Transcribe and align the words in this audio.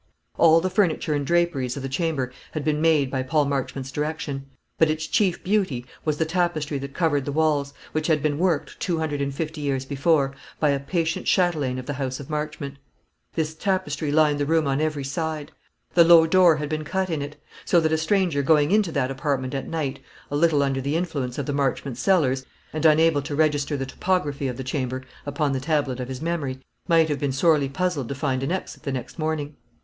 All 0.39 0.61
the 0.61 0.69
furniture 0.71 1.13
and 1.13 1.23
draperies 1.27 1.77
of 1.77 1.83
the 1.83 1.87
chamber 1.87 2.31
had 2.53 2.63
been 2.63 2.81
made 2.81 3.11
by 3.11 3.21
Paul 3.21 3.45
Marchmont's 3.45 3.91
direction; 3.91 4.47
but 4.79 4.89
its 4.89 5.05
chief 5.05 5.43
beauty 5.43 5.85
was 6.03 6.17
the 6.17 6.25
tapestry 6.25 6.79
that 6.79 6.95
covered 6.95 7.23
the 7.23 7.31
walls, 7.31 7.71
which 7.91 8.07
had 8.07 8.23
been 8.23 8.39
worked, 8.39 8.79
two 8.79 8.97
hundred 8.97 9.21
and 9.21 9.31
fifty 9.31 9.61
years 9.61 9.85
before, 9.85 10.33
by 10.59 10.71
a 10.71 10.79
patient 10.79 11.27
chatelaine 11.27 11.77
of 11.77 11.85
the 11.85 11.93
House 12.01 12.19
of 12.19 12.31
Marchmont. 12.31 12.77
This 13.35 13.53
tapestry 13.53 14.11
lined 14.11 14.39
the 14.39 14.47
room 14.47 14.65
on 14.67 14.81
every 14.81 15.03
side. 15.03 15.51
The 15.93 16.03
low 16.03 16.25
door 16.25 16.55
had 16.55 16.67
been 16.67 16.83
cut 16.83 17.11
in 17.11 17.21
it; 17.21 17.39
so 17.63 17.79
that 17.79 17.93
a 17.93 17.97
stranger 17.99 18.41
going 18.41 18.71
into 18.71 18.91
that 18.93 19.11
apartment 19.11 19.53
at 19.53 19.67
night, 19.69 19.99
a 20.31 20.35
little 20.35 20.63
under 20.63 20.81
the 20.81 20.95
influence 20.95 21.37
of 21.37 21.45
the 21.45 21.53
Marchmont 21.53 21.99
cellars, 21.99 22.43
and 22.73 22.83
unable 22.87 23.21
to 23.21 23.35
register 23.35 23.77
the 23.77 23.85
topography 23.85 24.47
of 24.47 24.57
the 24.57 24.63
chamber 24.63 25.03
upon 25.27 25.51
the 25.51 25.59
tablet 25.59 25.99
of 25.99 26.07
his 26.07 26.23
memory, 26.23 26.57
might 26.87 27.07
have 27.07 27.19
been 27.19 27.31
sorely 27.31 27.69
puzzled 27.69 28.09
to 28.09 28.15
find 28.15 28.41
an 28.41 28.51
exit 28.51 28.81
the 28.81 28.91
next 28.91 29.19
morning. 29.19 29.55